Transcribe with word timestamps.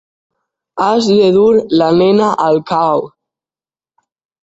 Has 0.85 1.03
de 1.11 1.27
dur 1.37 1.61
la 1.83 1.91
nena 2.01 2.33
al 2.49 2.61
cau. 2.75 3.09